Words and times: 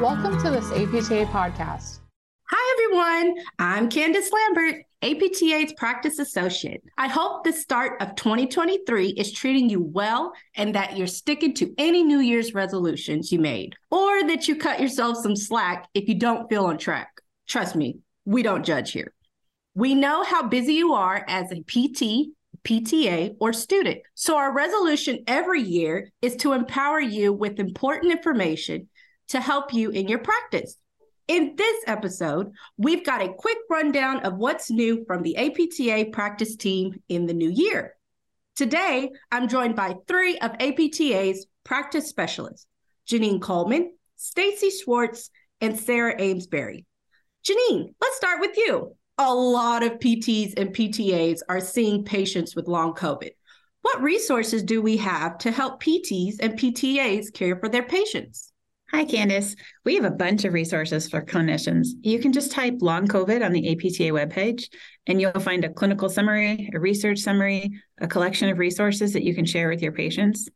Welcome 0.00 0.38
to 0.38 0.50
this 0.50 0.70
APTA 0.70 1.26
podcast. 1.30 1.98
Hi, 2.48 2.72
everyone. 2.72 3.36
I'm 3.58 3.90
Candace 3.90 4.30
Lambert, 4.32 4.86
APTA's 5.02 5.74
practice 5.74 6.18
associate. 6.18 6.82
I 6.96 7.06
hope 7.06 7.44
the 7.44 7.52
start 7.52 8.00
of 8.00 8.14
2023 8.14 9.08
is 9.10 9.30
treating 9.30 9.68
you 9.68 9.82
well 9.82 10.32
and 10.54 10.74
that 10.74 10.96
you're 10.96 11.06
sticking 11.06 11.52
to 11.56 11.74
any 11.76 12.02
New 12.02 12.20
Year's 12.20 12.54
resolutions 12.54 13.30
you 13.30 13.40
made, 13.40 13.74
or 13.90 14.26
that 14.26 14.48
you 14.48 14.56
cut 14.56 14.80
yourself 14.80 15.18
some 15.18 15.36
slack 15.36 15.86
if 15.92 16.08
you 16.08 16.14
don't 16.14 16.48
feel 16.48 16.64
on 16.64 16.78
track. 16.78 17.20
Trust 17.46 17.76
me, 17.76 17.98
we 18.24 18.42
don't 18.42 18.64
judge 18.64 18.92
here. 18.92 19.12
We 19.74 19.94
know 19.94 20.24
how 20.24 20.48
busy 20.48 20.72
you 20.72 20.94
are 20.94 21.22
as 21.28 21.52
a 21.52 21.60
PT, 21.60 22.30
PTA, 22.64 23.36
or 23.38 23.52
student. 23.52 24.00
So, 24.14 24.36
our 24.38 24.52
resolution 24.52 25.24
every 25.26 25.60
year 25.60 26.10
is 26.22 26.36
to 26.36 26.52
empower 26.52 27.00
you 27.00 27.34
with 27.34 27.60
important 27.60 28.12
information 28.12 28.88
to 29.30 29.40
help 29.40 29.72
you 29.72 29.90
in 29.90 30.08
your 30.08 30.18
practice. 30.18 30.76
In 31.28 31.54
this 31.56 31.84
episode, 31.86 32.52
we've 32.76 33.04
got 33.04 33.22
a 33.22 33.32
quick 33.32 33.58
rundown 33.70 34.20
of 34.20 34.36
what's 34.36 34.70
new 34.70 35.04
from 35.06 35.22
the 35.22 35.36
APTA 35.36 36.10
practice 36.12 36.56
team 36.56 37.00
in 37.08 37.26
the 37.26 37.34
new 37.34 37.50
year. 37.50 37.94
Today, 38.56 39.10
I'm 39.30 39.48
joined 39.48 39.76
by 39.76 39.94
three 40.08 40.36
of 40.38 40.56
APTA's 40.60 41.46
practice 41.64 42.08
specialists 42.08 42.66
Janine 43.08 43.40
Coleman, 43.40 43.92
Stacy 44.16 44.70
Schwartz, 44.70 45.30
and 45.60 45.78
Sarah 45.78 46.20
Amesbury. 46.20 46.84
Janine, 47.44 47.94
let's 48.00 48.16
start 48.16 48.40
with 48.40 48.56
you. 48.56 48.96
A 49.18 49.32
lot 49.32 49.82
of 49.82 49.92
PTs 49.92 50.54
and 50.56 50.74
PTAs 50.74 51.40
are 51.48 51.60
seeing 51.60 52.04
patients 52.04 52.56
with 52.56 52.68
long 52.68 52.94
COVID. 52.94 53.30
What 53.82 54.02
resources 54.02 54.62
do 54.62 54.82
we 54.82 54.96
have 54.98 55.38
to 55.38 55.52
help 55.52 55.82
PTs 55.82 56.36
and 56.40 56.58
PTAs 56.58 57.32
care 57.32 57.56
for 57.56 57.68
their 57.68 57.84
patients? 57.84 58.49
Hi, 58.92 59.04
Candace. 59.04 59.54
We 59.84 59.94
have 59.94 60.04
a 60.04 60.10
bunch 60.10 60.44
of 60.44 60.52
resources 60.52 61.08
for 61.08 61.22
clinicians. 61.22 61.90
You 62.02 62.18
can 62.18 62.32
just 62.32 62.50
type 62.50 62.78
long 62.80 63.06
COVID 63.06 63.44
on 63.44 63.52
the 63.52 63.70
APTA 63.70 64.10
webpage, 64.10 64.64
and 65.06 65.20
you'll 65.20 65.30
find 65.38 65.64
a 65.64 65.72
clinical 65.72 66.08
summary, 66.08 66.68
a 66.74 66.80
research 66.80 67.20
summary, 67.20 67.70
a 67.98 68.08
collection 68.08 68.48
of 68.48 68.58
resources 68.58 69.12
that 69.12 69.22
you 69.22 69.32
can 69.32 69.44
share 69.44 69.68
with 69.68 69.80
your 69.80 69.92
patients. 69.92 70.48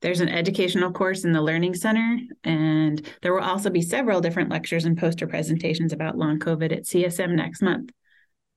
There's 0.00 0.20
an 0.20 0.30
educational 0.30 0.90
course 0.90 1.24
in 1.24 1.32
the 1.32 1.42
Learning 1.42 1.74
Center, 1.74 2.18
and 2.44 3.06
there 3.20 3.34
will 3.34 3.42
also 3.44 3.68
be 3.68 3.82
several 3.82 4.22
different 4.22 4.48
lectures 4.48 4.86
and 4.86 4.96
poster 4.96 5.26
presentations 5.26 5.92
about 5.92 6.16
long 6.16 6.38
COVID 6.38 6.72
at 6.72 6.84
CSM 6.84 7.36
next 7.36 7.60
month. 7.60 7.90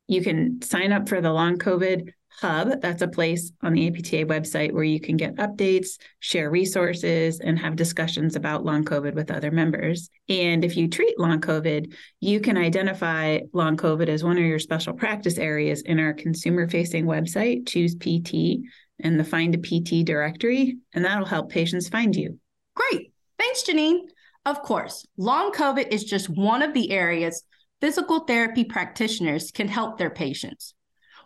You 0.08 0.22
can 0.22 0.62
sign 0.62 0.94
up 0.94 1.10
for 1.10 1.20
the 1.20 1.34
long 1.34 1.58
COVID 1.58 2.10
Hub. 2.42 2.82
That's 2.82 3.02
a 3.02 3.08
place 3.08 3.52
on 3.62 3.74
the 3.74 3.88
APTA 3.88 4.26
website 4.26 4.72
where 4.72 4.84
you 4.84 5.00
can 5.00 5.18
get 5.18 5.36
updates, 5.36 5.98
share 6.20 6.50
resources, 6.50 7.40
and 7.40 7.58
have 7.58 7.76
discussions 7.76 8.36
about 8.36 8.66
long 8.66 8.84
COVID 8.84 9.14
with 9.14 9.32
other 9.32 9.52
members. 9.52 10.10
And 10.28 10.64
if 10.66 10.76
you 10.76 10.88
treat 10.88 11.20
long 11.20 11.40
COVID, 11.40 11.94
you 12.20 12.40
can 12.40 12.58
identify 12.58 13.40
long 13.54 13.78
COVID 13.78 14.08
as 14.08 14.24
one 14.24 14.38
of 14.38 14.44
your 14.44 14.60
special 14.60 14.94
practice 14.94 15.38
areas 15.38 15.82
in 15.82 16.00
our 16.00 16.14
consumer 16.14 16.68
facing 16.68 17.06
website, 17.06 17.68
Choose 17.68 17.96
PT, 17.96 18.66
and 19.00 19.20
the 19.20 19.24
Find 19.24 19.56
a 19.56 19.58
PT 19.58 20.06
directory, 20.06 20.78
and 20.94 21.04
that'll 21.06 21.26
help 21.26 21.50
patients 21.50 21.90
find 21.90 22.16
you. 22.16 22.40
Great. 22.76 23.12
Thanks, 23.38 23.64
Janine. 23.64 24.02
Of 24.46 24.62
course, 24.62 25.06
long 25.18 25.52
COVID 25.52 25.92
is 25.92 26.04
just 26.04 26.30
one 26.30 26.62
of 26.62 26.74
the 26.74 26.92
areas 26.92 27.44
physical 27.82 28.22
therapy 28.22 28.64
practitioners 28.64 29.52
can 29.52 29.68
help 29.68 29.98
their 29.98 30.10
patients. 30.10 30.74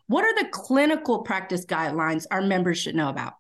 What 0.10 0.26
are 0.26 0.44
the 0.44 0.50
clinical 0.50 1.20
practice 1.20 1.68
guidelines 1.68 2.26
our 2.32 2.42
members 2.42 2.80
should 2.80 2.96
know 2.96 3.10
about? 3.10 3.34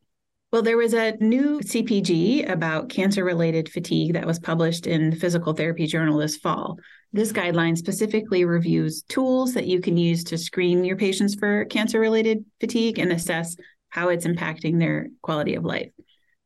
Well, 0.53 0.61
there 0.61 0.77
was 0.77 0.93
a 0.93 1.17
new 1.19 1.61
CPG 1.61 2.47
about 2.47 2.89
cancer 2.89 3.23
related 3.23 3.69
fatigue 3.69 4.13
that 4.13 4.27
was 4.27 4.37
published 4.37 4.85
in 4.85 5.09
the 5.09 5.15
Physical 5.15 5.53
Therapy 5.53 5.87
Journal 5.87 6.19
this 6.19 6.37
fall. 6.37 6.77
This 7.11 7.33
guideline 7.33 7.75
specifically 7.75 8.45
reviews 8.45 9.01
tools 9.01 9.55
that 9.55 9.65
you 9.65 9.81
can 9.81 9.97
use 9.97 10.23
to 10.25 10.37
screen 10.37 10.85
your 10.85 10.95
patients 10.95 11.33
for 11.33 11.65
cancer 11.65 11.99
related 11.99 12.45
fatigue 12.59 12.99
and 12.99 13.11
assess 13.11 13.55
how 13.89 14.09
it's 14.09 14.27
impacting 14.27 14.77
their 14.77 15.07
quality 15.23 15.55
of 15.55 15.65
life. 15.65 15.89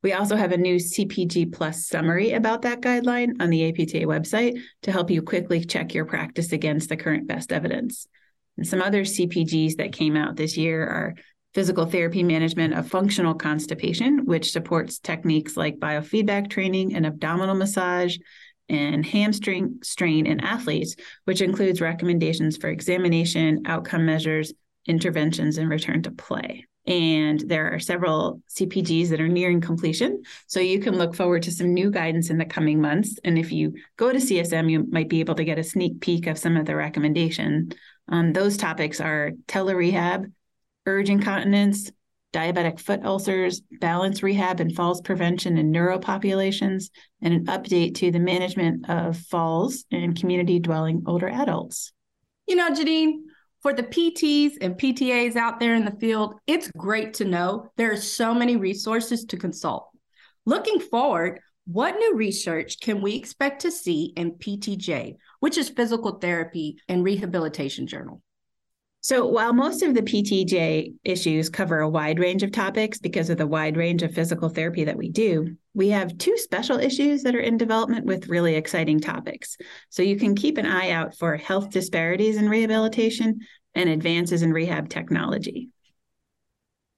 We 0.04 0.14
also 0.14 0.38
have 0.38 0.54
a 0.54 0.58
new 0.58 0.78
CPG 0.78 1.52
Plus 1.52 1.86
summary 1.86 2.32
about 2.32 2.62
that 2.62 2.80
guideline 2.80 3.42
on 3.42 3.50
the 3.50 3.68
APTA 3.68 4.08
website 4.08 4.58
to 4.84 4.92
help 4.94 5.12
you 5.12 5.22
quickly 5.22 5.66
check 5.66 5.94
your 5.94 6.06
practice 6.06 6.54
against 6.54 6.88
the 6.88 6.96
current 6.96 7.28
best 7.28 7.52
evidence. 7.52 8.08
And 8.58 8.68
some 8.68 8.82
other 8.82 9.04
CPGs 9.04 9.78
that 9.78 9.94
came 9.94 10.16
out 10.16 10.36
this 10.36 10.58
year 10.58 10.86
are 10.86 11.16
physical 11.54 11.86
therapy 11.86 12.24
management 12.24 12.74
of 12.74 12.88
functional 12.88 13.36
constipation, 13.36 14.26
which 14.26 14.52
supports 14.52 15.00
techniques 15.00 15.56
like 15.56 15.78
biofeedback 15.78 16.50
training 16.50 16.96
and 16.96 17.06
abdominal 17.06 17.56
massage, 17.56 18.18
and 18.70 19.06
hamstring 19.06 19.80
strain 19.84 20.26
in 20.26 20.40
athletes, 20.40 20.96
which 21.26 21.42
includes 21.42 21.82
recommendations 21.82 22.58
for 22.58 22.70
examination, 22.70 23.64
outcome 23.66 24.06
measures, 24.06 24.54
interventions, 24.88 25.58
and 25.58 25.70
return 25.70 26.02
to 26.02 26.12
play. 26.12 26.66
And 26.86 27.40
there 27.40 27.74
are 27.74 27.80
several 27.80 28.42
CPGs 28.50 29.10
that 29.10 29.22
are 29.22 29.28
nearing 29.28 29.62
completion. 29.62 30.24
So 30.48 30.60
you 30.60 30.80
can 30.80 30.98
look 30.98 31.16
forward 31.16 31.44
to 31.44 31.52
some 31.52 31.74
new 31.74 31.90
guidance 31.90 32.30
in 32.30 32.38
the 32.38 32.46
coming 32.46 32.82
months. 32.82 33.18
And 33.24 33.38
if 33.38 33.52
you 33.52 33.74
go 33.96 34.12
to 34.12 34.20
CSM, 34.20 34.70
you 34.70 34.86
might 34.90 35.10
be 35.10 35.22
able 35.22 35.36
to 35.36 35.46
get 35.46 35.60
a 35.60 35.64
sneak 35.64 36.02
peek 36.02 36.28
of 36.28 36.38
some 36.38 36.58
of 36.58 36.66
the 36.66 36.76
recommendation 36.76 37.72
um, 38.08 38.34
those 38.34 38.58
topics 38.58 39.00
are 39.00 39.32
telerehab, 39.48 40.32
urge 40.86 41.10
incontinence, 41.10 41.92
diabetic 42.34 42.80
foot 42.80 43.06
ulcers, 43.06 43.62
balance 43.80 44.24
rehab 44.24 44.60
and 44.60 44.76
falls 44.76 45.02
prevention 45.02 45.58
in 45.58 45.72
neuropopulations, 45.72 46.90
and 47.22 47.34
an 47.34 47.46
update 47.46 47.96
to 47.96 48.12
the 48.12 48.20
management 48.20 48.90
of 48.90 49.18
falls 49.18 49.86
in 49.92 50.16
community 50.16 50.60
dwelling 50.60 51.04
older 51.06 51.30
adults. 51.30 51.94
You 52.48 52.56
know, 52.56 52.72
Janine, 52.72 53.20
for 53.64 53.74
the 53.74 53.82
PTs 53.82 54.58
and 54.60 54.78
PTAs 54.78 55.38
out 55.38 55.60
there 55.60 55.74
in 55.74 55.86
the 55.86 55.98
field, 56.00 56.36
it's 56.46 56.70
great 56.78 57.14
to 57.16 57.26
know 57.26 57.72
there 57.78 57.94
are 57.94 57.98
so 57.98 58.34
many 58.34 58.58
resources 58.58 59.24
to 59.26 59.38
consult. 59.38 59.90
Looking 60.46 60.82
forward, 60.82 61.40
what 61.66 61.96
new 61.96 62.14
research 62.16 62.82
can 62.82 63.02
we 63.02 63.16
expect 63.16 63.62
to 63.62 63.72
see 63.72 64.12
in 64.18 64.34
PTJ, 64.34 65.16
which 65.40 65.58
is 65.58 65.70
Physical 65.70 66.20
Therapy 66.20 66.78
and 66.90 67.06
Rehabilitation 67.06 67.88
Journal? 67.88 68.22
So, 69.04 69.26
while 69.28 69.52
most 69.52 69.84
of 69.84 69.94
the 69.94 70.02
PTJ 70.02 70.94
issues 71.04 71.50
cover 71.50 71.80
a 71.80 71.90
wide 71.90 72.20
range 72.20 72.42
of 72.42 72.54
topics 72.54 73.00
because 73.00 73.30
of 73.30 73.38
the 73.38 73.46
wide 73.46 73.76
range 73.76 74.02
of 74.02 74.14
physical 74.14 74.48
therapy 74.48 74.86
that 74.86 74.96
we 74.96 75.10
do, 75.10 75.58
we 75.74 75.90
have 75.90 76.18
two 76.18 76.38
special 76.38 76.80
issues 76.80 77.22
that 77.24 77.36
are 77.36 77.42
in 77.42 77.58
development 77.58 78.06
with 78.06 78.30
really 78.30 78.56
exciting 78.56 79.02
topics. 79.02 79.58
So, 79.90 80.04
you 80.04 80.16
can 80.16 80.36
keep 80.36 80.58
an 80.58 80.66
eye 80.66 80.92
out 80.92 81.18
for 81.18 81.36
health 81.36 81.70
disparities 81.70 82.38
in 82.38 82.48
rehabilitation 82.48 83.42
and 83.76 83.90
advances 83.90 84.42
in 84.42 84.54
rehab 84.54 84.88
technology. 84.88 85.68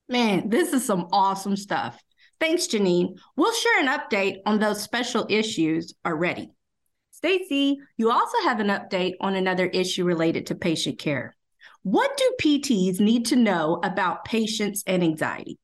Man, 0.08 0.50
this 0.50 0.74
is 0.74 0.86
some 0.86 1.08
awesome 1.12 1.56
stuff. 1.56 2.00
Thanks, 2.40 2.68
Janine. 2.68 3.18
We'll 3.36 3.52
share 3.52 3.80
an 3.80 3.88
update 3.88 4.42
on 4.46 4.60
those 4.60 4.80
special 4.80 5.26
issues 5.28 5.96
already. 6.06 6.52
Stacy, 7.10 7.80
you 7.98 8.12
also 8.12 8.38
have 8.44 8.60
an 8.60 8.68
update 8.68 9.14
on 9.20 9.34
another 9.34 9.66
issue 9.66 10.04
related 10.04 10.46
to 10.48 10.56
patient 10.56 11.00
care. 11.00 11.36
What 11.86 12.18
do 12.18 12.32
PTs 12.42 13.00
need 13.00 13.28
to 13.28 13.36
know 13.36 13.80
about 13.84 14.26
patients 14.26 14.84
and 14.88 15.04
anxiety? 15.04 15.60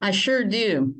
I 0.00 0.10
sure 0.10 0.42
do. 0.42 0.96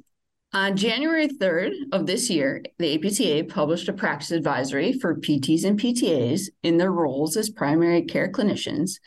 On 0.52 0.76
January 0.76 1.26
3rd 1.26 1.72
of 1.90 2.06
this 2.06 2.30
year, 2.30 2.62
the 2.78 2.94
APTA 2.94 3.52
published 3.52 3.88
a 3.88 3.92
practice 3.92 4.30
advisory 4.30 4.92
for 4.92 5.16
PTs 5.16 5.64
and 5.64 5.80
PTAs 5.80 6.42
in 6.62 6.76
their 6.76 6.92
roles 6.92 7.36
as 7.36 7.50
primary 7.50 8.02
care 8.02 8.30
clinicians 8.30 9.00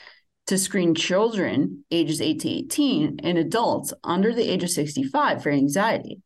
to 0.47 0.57
screen 0.57 0.93
children 0.93 1.85
ages 1.89 2.19
8 2.19 2.41
to 2.41 2.49
18 2.49 3.21
and 3.23 3.37
adults 3.37 3.93
under 4.03 4.33
the 4.33 4.51
age 4.51 4.63
of 4.65 4.69
65 4.69 5.41
for 5.41 5.51
anxiety. 5.51 6.21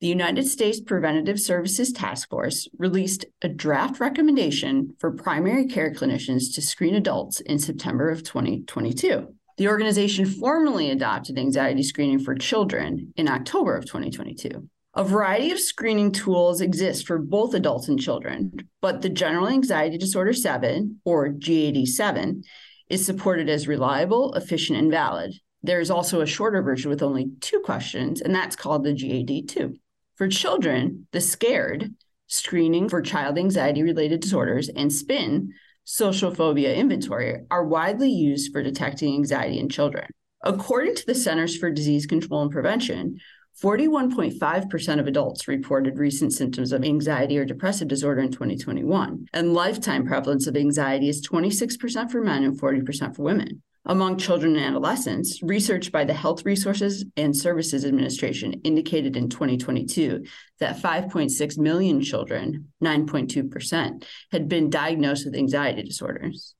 The 0.00 0.06
United 0.06 0.48
States 0.48 0.80
Preventative 0.80 1.38
Services 1.38 1.92
Task 1.92 2.30
Force 2.30 2.66
released 2.78 3.26
a 3.42 3.50
draft 3.50 4.00
recommendation 4.00 4.96
for 4.98 5.10
primary 5.10 5.66
care 5.66 5.92
clinicians 5.92 6.54
to 6.54 6.62
screen 6.62 6.94
adults 6.94 7.40
in 7.40 7.58
September 7.58 8.08
of 8.08 8.22
2022. 8.24 9.34
The 9.58 9.68
organization 9.68 10.24
formally 10.24 10.90
adopted 10.90 11.38
anxiety 11.38 11.82
screening 11.82 12.18
for 12.18 12.34
children 12.34 13.12
in 13.16 13.28
October 13.28 13.76
of 13.76 13.84
2022. 13.84 14.66
A 14.94 15.04
variety 15.04 15.50
of 15.50 15.60
screening 15.60 16.12
tools 16.12 16.62
exist 16.62 17.06
for 17.06 17.18
both 17.18 17.52
adults 17.52 17.88
and 17.88 18.00
children, 18.00 18.52
but 18.80 19.02
the 19.02 19.10
General 19.10 19.48
Anxiety 19.48 19.98
Disorder 19.98 20.32
7, 20.32 20.98
or 21.04 21.28
GAD 21.28 21.86
7, 21.86 22.42
is 22.88 23.04
supported 23.04 23.50
as 23.50 23.68
reliable, 23.68 24.32
efficient, 24.32 24.78
and 24.78 24.90
valid. 24.90 25.34
There's 25.62 25.90
also 25.90 26.22
a 26.22 26.26
shorter 26.26 26.62
version 26.62 26.88
with 26.88 27.02
only 27.02 27.32
two 27.42 27.60
questions, 27.60 28.22
and 28.22 28.34
that's 28.34 28.56
called 28.56 28.82
the 28.82 28.94
GAD2. 28.94 29.76
For 30.20 30.28
children, 30.28 31.06
the 31.12 31.20
SCARED, 31.22 31.94
Screening 32.26 32.90
for 32.90 33.00
Child 33.00 33.38
Anxiety 33.38 33.82
Related 33.82 34.20
Disorders, 34.20 34.68
and 34.68 34.92
SPIN, 34.92 35.54
Social 35.84 36.34
Phobia 36.34 36.74
Inventory, 36.74 37.46
are 37.50 37.64
widely 37.64 38.10
used 38.10 38.52
for 38.52 38.62
detecting 38.62 39.14
anxiety 39.14 39.58
in 39.58 39.70
children. 39.70 40.04
According 40.42 40.96
to 40.96 41.06
the 41.06 41.14
Centers 41.14 41.56
for 41.56 41.70
Disease 41.70 42.04
Control 42.04 42.42
and 42.42 42.50
Prevention, 42.50 43.18
41.5% 43.62 45.00
of 45.00 45.06
adults 45.06 45.48
reported 45.48 45.96
recent 45.96 46.34
symptoms 46.34 46.72
of 46.72 46.84
anxiety 46.84 47.38
or 47.38 47.46
depressive 47.46 47.88
disorder 47.88 48.20
in 48.20 48.30
2021, 48.30 49.24
and 49.32 49.54
lifetime 49.54 50.04
prevalence 50.04 50.46
of 50.46 50.54
anxiety 50.54 51.08
is 51.08 51.26
26% 51.26 52.10
for 52.10 52.20
men 52.20 52.44
and 52.44 52.60
40% 52.60 53.16
for 53.16 53.22
women. 53.22 53.62
Among 53.86 54.18
children 54.18 54.56
and 54.56 54.64
adolescents, 54.64 55.42
research 55.42 55.90
by 55.90 56.04
the 56.04 56.12
Health 56.12 56.44
Resources 56.44 57.04
and 57.16 57.34
Services 57.34 57.86
Administration 57.86 58.60
indicated 58.62 59.16
in 59.16 59.30
2022 59.30 60.24
that 60.58 60.76
5.6 60.76 61.58
million 61.58 62.02
children, 62.02 62.68
9.2%, 62.84 64.04
had 64.32 64.48
been 64.48 64.68
diagnosed 64.68 65.24
with 65.24 65.34
anxiety 65.34 65.82
disorders. 65.82 66.54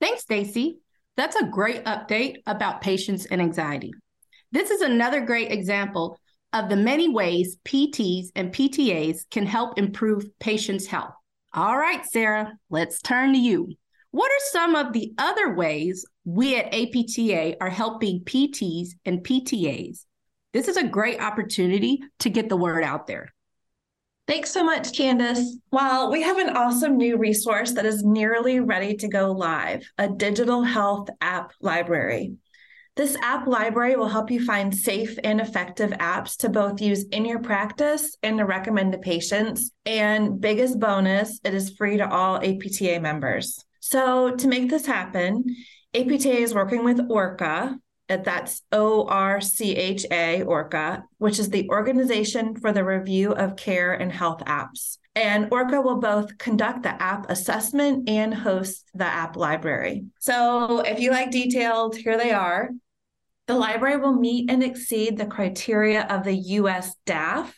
Thanks, 0.00 0.22
Stacy. 0.22 0.78
That's 1.16 1.36
a 1.36 1.46
great 1.46 1.84
update 1.84 2.38
about 2.46 2.80
patients 2.80 3.26
and 3.26 3.40
anxiety. 3.40 3.92
This 4.50 4.70
is 4.70 4.80
another 4.80 5.20
great 5.20 5.52
example 5.52 6.18
of 6.52 6.68
the 6.68 6.76
many 6.76 7.08
ways 7.08 7.56
PTs 7.64 8.26
and 8.34 8.52
PTAs 8.52 9.30
can 9.30 9.46
help 9.46 9.78
improve 9.78 10.28
patients' 10.40 10.86
health. 10.86 11.14
All 11.52 11.76
right, 11.76 12.04
Sarah, 12.04 12.52
let's 12.68 13.00
turn 13.00 13.32
to 13.32 13.38
you. 13.38 13.74
What 14.14 14.30
are 14.30 14.46
some 14.52 14.76
of 14.76 14.92
the 14.92 15.12
other 15.18 15.56
ways 15.56 16.06
we 16.24 16.56
at 16.56 16.72
APTA 16.72 17.56
are 17.60 17.68
helping 17.68 18.20
PTs 18.20 18.90
and 19.04 19.24
PTAs? 19.24 20.04
This 20.52 20.68
is 20.68 20.76
a 20.76 20.86
great 20.86 21.20
opportunity 21.20 22.00
to 22.20 22.30
get 22.30 22.48
the 22.48 22.56
word 22.56 22.84
out 22.84 23.08
there. 23.08 23.34
Thanks 24.28 24.52
so 24.52 24.62
much, 24.62 24.96
Candace. 24.96 25.58
Well, 25.72 26.12
we 26.12 26.22
have 26.22 26.38
an 26.38 26.56
awesome 26.56 26.96
new 26.96 27.16
resource 27.16 27.72
that 27.72 27.86
is 27.86 28.04
nearly 28.04 28.60
ready 28.60 28.94
to 28.98 29.08
go 29.08 29.32
live 29.32 29.82
a 29.98 30.08
digital 30.08 30.62
health 30.62 31.08
app 31.20 31.50
library. 31.60 32.34
This 32.94 33.16
app 33.16 33.48
library 33.48 33.96
will 33.96 34.06
help 34.06 34.30
you 34.30 34.44
find 34.44 34.72
safe 34.72 35.18
and 35.24 35.40
effective 35.40 35.90
apps 35.90 36.36
to 36.36 36.48
both 36.48 36.80
use 36.80 37.02
in 37.10 37.24
your 37.24 37.40
practice 37.40 38.16
and 38.22 38.38
to 38.38 38.44
recommend 38.44 38.92
to 38.92 38.98
patients. 38.98 39.72
And 39.84 40.40
biggest 40.40 40.78
bonus, 40.78 41.40
it 41.42 41.52
is 41.52 41.74
free 41.76 41.96
to 41.96 42.08
all 42.08 42.36
APTA 42.36 43.00
members. 43.00 43.64
So, 43.84 44.34
to 44.34 44.48
make 44.48 44.70
this 44.70 44.86
happen, 44.86 45.44
APTA 45.92 46.30
is 46.30 46.54
working 46.54 46.84
with 46.84 47.06
ORCHA, 47.10 47.78
that's 48.08 48.62
O 48.72 49.06
R 49.06 49.42
C 49.42 49.76
H 49.76 50.06
A, 50.10 50.42
ORCHA, 50.42 51.02
which 51.18 51.38
is 51.38 51.50
the 51.50 51.68
Organization 51.68 52.56
for 52.56 52.72
the 52.72 52.82
Review 52.82 53.32
of 53.32 53.56
Care 53.56 53.92
and 53.92 54.10
Health 54.10 54.40
Apps. 54.46 54.96
And 55.14 55.50
ORCHA 55.50 55.82
will 55.84 56.00
both 56.00 56.38
conduct 56.38 56.82
the 56.82 57.00
app 57.00 57.30
assessment 57.30 58.08
and 58.08 58.32
host 58.32 58.88
the 58.94 59.04
app 59.04 59.36
library. 59.36 60.06
So, 60.18 60.80
if 60.80 60.98
you 60.98 61.10
like 61.10 61.30
detailed, 61.30 61.94
here 61.94 62.16
they 62.16 62.32
are. 62.32 62.70
The 63.48 63.54
library 63.54 63.98
will 63.98 64.18
meet 64.18 64.50
and 64.50 64.62
exceed 64.62 65.18
the 65.18 65.26
criteria 65.26 66.04
of 66.04 66.24
the 66.24 66.34
US 66.34 66.96
DHAF, 67.04 67.52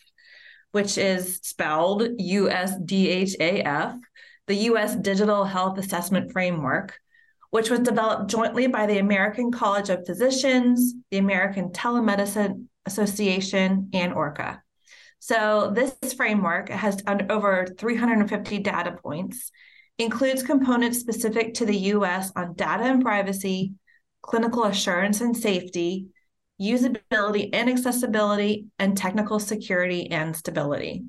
which 0.72 0.99
is 0.99 1.38
spelled 1.44 2.02
USDHAF, 2.02 4.00
the 4.46 4.54
US 4.70 4.94
Digital 4.96 5.44
Health 5.44 5.78
Assessment 5.78 6.32
Framework, 6.32 6.98
which 7.50 7.70
was 7.70 7.81
developed 7.81 8.31
jointly 8.31 8.66
by 8.66 8.87
the 8.87 8.98
American 8.98 9.50
College 9.50 9.90
of 9.90 10.06
Physicians, 10.06 10.94
the 11.10 11.19
American 11.19 11.70
Telemedicine 11.70 12.66
Association, 12.87 13.90
and 13.93 14.12
ORCHA. 14.12 14.60
So, 15.19 15.72
this 15.75 16.12
framework 16.14 16.69
has 16.69 17.02
over 17.06 17.66
350 17.78 18.58
data 18.58 18.96
points, 19.02 19.50
includes 19.98 20.43
components 20.43 21.00
specific 21.00 21.54
to 21.54 21.66
the 21.66 21.76
US 21.76 22.31
on 22.37 22.54
data 22.54 22.84
and 22.84 23.02
privacy, 23.02 23.72
clinical 24.22 24.64
assurance 24.64 25.20
and 25.20 25.37
safety, 25.37 26.08
usability 26.60 27.50
and 27.52 27.69
accessibility, 27.69 28.66
and 28.78 28.96
technical 28.96 29.38
security 29.38 30.10
and 30.10 30.37
stability. 30.37 31.04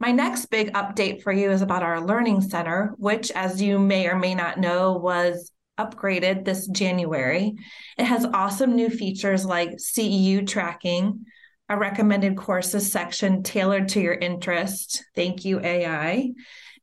My 0.00 0.12
next 0.12 0.46
big 0.46 0.72
update 0.72 1.22
for 1.22 1.30
you 1.30 1.50
is 1.50 1.60
about 1.60 1.82
our 1.82 2.00
Learning 2.00 2.40
Center, 2.40 2.94
which, 2.96 3.30
as 3.32 3.60
you 3.60 3.78
may 3.78 4.08
or 4.08 4.18
may 4.18 4.34
not 4.34 4.58
know, 4.58 4.94
was 4.94 5.52
upgraded 5.78 6.44
this 6.44 6.66
January. 6.68 7.54
It 7.98 8.04
has 8.04 8.24
awesome 8.24 8.74
new 8.74 8.88
features 8.88 9.44
like 9.44 9.72
CEU 9.72 10.46
tracking, 10.46 11.26
a 11.68 11.76
recommended 11.76 12.38
courses 12.38 12.90
section 12.90 13.42
tailored 13.42 13.90
to 13.90 14.00
your 14.00 14.14
interest. 14.14 15.04
Thank 15.14 15.44
you, 15.44 15.60
AI 15.60 16.30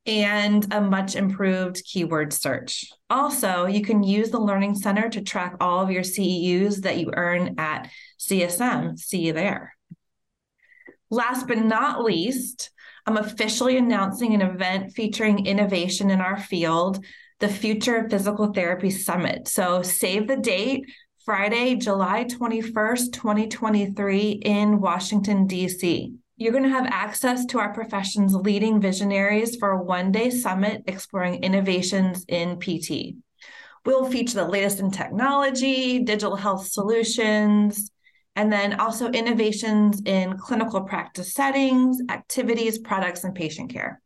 and 0.05 0.73
a 0.73 0.79
much 0.79 1.15
improved 1.15 1.83
keyword 1.83 2.31
search. 2.31 2.85
Also, 3.09 3.65
you 3.65 3.81
can 3.81 4.03
use 4.03 4.29
the 4.29 4.39
Learning 4.39 4.73
Center 4.73 5.09
to 5.09 5.21
track 5.21 5.55
all 5.59 5.83
of 5.83 5.91
your 5.91 6.03
CEUs 6.03 6.83
that 6.83 6.97
you 6.97 7.11
earn 7.13 7.55
at 7.57 7.89
CSM. 8.19 8.97
See 8.97 9.25
you 9.25 9.33
there. 9.33 9.73
Last 11.09 11.47
but 11.47 11.57
not 11.57 12.03
least, 12.03 12.71
I'm 13.07 13.15
officially 13.15 13.77
announcing 13.77 14.33
an 14.33 14.41
event 14.41 14.91
featuring 14.91 15.45
innovation 15.45 16.09
in 16.09 16.19
our 16.19 16.37
field, 16.37 17.05
the 17.39 17.47
Future 17.47 17.95
of 17.95 18.11
Physical 18.11 18.51
Therapy 18.51 18.89
Summit. 18.89 19.47
So 19.47 19.81
save 19.81 20.27
the 20.27 20.35
date, 20.35 20.83
Friday, 21.23 21.75
July 21.75 22.25
21st, 22.25 23.13
2023, 23.13 24.29
in 24.43 24.81
Washington, 24.81 25.47
D.C. 25.47 26.15
You're 26.35 26.51
going 26.51 26.65
to 26.65 26.69
have 26.69 26.87
access 26.87 27.45
to 27.45 27.59
our 27.59 27.73
profession's 27.73 28.35
leading 28.35 28.81
visionaries 28.81 29.55
for 29.55 29.71
a 29.71 29.81
one 29.81 30.11
day 30.11 30.29
summit 30.29 30.83
exploring 30.85 31.43
innovations 31.43 32.25
in 32.27 32.59
PT. 32.59 33.15
We'll 33.85 34.11
feature 34.11 34.35
the 34.35 34.49
latest 34.49 34.81
in 34.81 34.91
technology, 34.91 35.99
digital 35.99 36.35
health 36.35 36.67
solutions, 36.67 37.89
and 38.37 38.53
then 38.53 38.79
also 38.79 39.09
innovations 39.09 39.99
in 40.05 40.37
clinical 40.37 40.81
practice 40.81 41.33
settings, 41.33 41.99
activities, 42.09 42.77
products, 42.77 43.23
and 43.23 43.33
patient 43.33 43.73
care. 43.73 43.99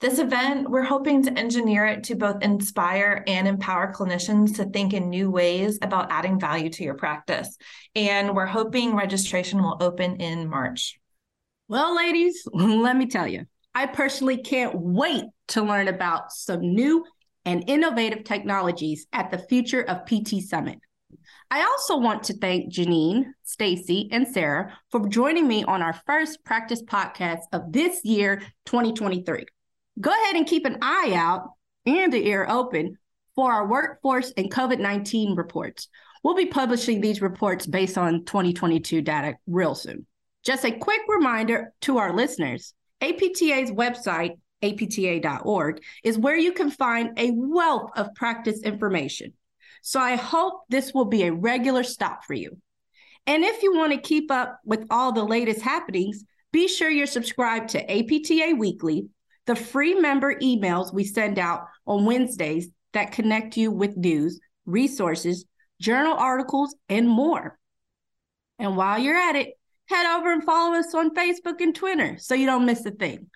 This 0.00 0.18
event, 0.18 0.68
we're 0.68 0.82
hoping 0.82 1.22
to 1.22 1.32
engineer 1.32 1.86
it 1.86 2.04
to 2.04 2.14
both 2.14 2.42
inspire 2.42 3.24
and 3.26 3.48
empower 3.48 3.90
clinicians 3.90 4.56
to 4.56 4.66
think 4.66 4.92
in 4.92 5.08
new 5.08 5.30
ways 5.30 5.78
about 5.80 6.12
adding 6.12 6.38
value 6.38 6.68
to 6.68 6.84
your 6.84 6.92
practice. 6.92 7.56
And 7.96 8.36
we're 8.36 8.44
hoping 8.44 8.94
registration 8.94 9.62
will 9.62 9.78
open 9.80 10.16
in 10.16 10.46
March. 10.46 11.00
Well, 11.66 11.96
ladies, 11.96 12.46
let 12.52 12.98
me 12.98 13.06
tell 13.06 13.26
you, 13.26 13.46
I 13.74 13.86
personally 13.86 14.42
can't 14.42 14.74
wait 14.74 15.24
to 15.48 15.62
learn 15.62 15.88
about 15.88 16.32
some 16.32 16.60
new 16.60 17.02
and 17.46 17.64
innovative 17.66 18.24
technologies 18.24 19.06
at 19.10 19.30
the 19.30 19.38
Future 19.38 19.82
of 19.82 20.04
PT 20.04 20.42
Summit. 20.42 20.80
I 21.50 21.62
also 21.62 21.98
want 21.98 22.24
to 22.24 22.38
thank 22.38 22.72
Janine, 22.72 23.32
Stacy, 23.42 24.08
and 24.12 24.26
Sarah 24.26 24.76
for 24.90 25.08
joining 25.08 25.46
me 25.46 25.64
on 25.64 25.82
our 25.82 25.92
first 26.06 26.44
practice 26.44 26.82
podcast 26.82 27.42
of 27.52 27.72
this 27.72 28.04
year, 28.04 28.42
2023. 28.66 29.44
Go 30.00 30.10
ahead 30.10 30.36
and 30.36 30.46
keep 30.46 30.64
an 30.66 30.78
eye 30.82 31.12
out 31.14 31.50
and 31.86 32.12
an 32.12 32.22
ear 32.22 32.46
open 32.48 32.98
for 33.34 33.52
our 33.52 33.66
workforce 33.66 34.32
and 34.36 34.50
COVID 34.50 34.78
19 34.78 35.36
reports. 35.36 35.88
We'll 36.22 36.34
be 36.34 36.46
publishing 36.46 37.00
these 37.00 37.20
reports 37.20 37.66
based 37.66 37.98
on 37.98 38.24
2022 38.24 39.02
data 39.02 39.34
real 39.46 39.74
soon. 39.74 40.06
Just 40.44 40.64
a 40.64 40.72
quick 40.72 41.02
reminder 41.08 41.72
to 41.82 41.98
our 41.98 42.14
listeners 42.14 42.74
APTA's 43.00 43.70
website, 43.70 44.38
apta.org, 44.62 45.82
is 46.02 46.18
where 46.18 46.36
you 46.36 46.52
can 46.52 46.70
find 46.70 47.18
a 47.18 47.30
wealth 47.34 47.90
of 47.96 48.14
practice 48.14 48.62
information. 48.62 49.34
So 49.86 50.00
I 50.00 50.16
hope 50.16 50.62
this 50.70 50.94
will 50.94 51.04
be 51.04 51.24
a 51.24 51.32
regular 51.32 51.82
stop 51.82 52.24
for 52.24 52.32
you. 52.32 52.56
And 53.26 53.44
if 53.44 53.62
you 53.62 53.76
want 53.76 53.92
to 53.92 53.98
keep 53.98 54.30
up 54.30 54.58
with 54.64 54.86
all 54.88 55.12
the 55.12 55.22
latest 55.22 55.60
happenings, 55.60 56.24
be 56.52 56.68
sure 56.68 56.88
you're 56.88 57.06
subscribed 57.06 57.68
to 57.70 57.82
APTA 57.82 58.54
Weekly, 58.56 59.08
the 59.44 59.54
free 59.54 59.94
member 59.94 60.36
emails 60.36 60.94
we 60.94 61.04
send 61.04 61.38
out 61.38 61.66
on 61.86 62.06
Wednesdays 62.06 62.68
that 62.94 63.12
connect 63.12 63.58
you 63.58 63.70
with 63.70 63.94
news, 63.94 64.40
resources, 64.64 65.44
journal 65.82 66.16
articles, 66.16 66.74
and 66.88 67.06
more. 67.06 67.58
And 68.58 68.78
while 68.78 68.98
you're 68.98 69.14
at 69.14 69.36
it, 69.36 69.50
head 69.90 70.16
over 70.16 70.32
and 70.32 70.44
follow 70.44 70.78
us 70.78 70.94
on 70.94 71.14
Facebook 71.14 71.60
and 71.60 71.74
Twitter 71.74 72.16
so 72.18 72.34
you 72.34 72.46
don't 72.46 72.64
miss 72.64 72.86
a 72.86 72.90
thing. 72.90 73.26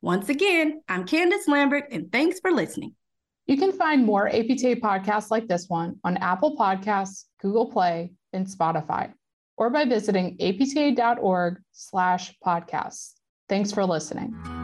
Once 0.00 0.30
again, 0.30 0.80
I'm 0.88 1.04
Candace 1.04 1.46
Lambert, 1.46 1.88
and 1.90 2.10
thanks 2.10 2.40
for 2.40 2.50
listening. 2.50 2.94
You 3.50 3.56
can 3.56 3.72
find 3.72 4.06
more 4.06 4.28
APTA 4.28 4.76
podcasts 4.76 5.32
like 5.32 5.48
this 5.48 5.68
one 5.68 5.98
on 6.04 6.16
Apple 6.18 6.56
Podcasts, 6.56 7.24
Google 7.40 7.68
Play, 7.68 8.12
and 8.32 8.46
Spotify, 8.46 9.12
or 9.56 9.70
by 9.70 9.84
visiting 9.84 10.36
apta.org 10.38 11.60
slash 11.72 12.32
podcasts. 12.46 13.14
Thanks 13.48 13.72
for 13.72 13.84
listening. 13.84 14.59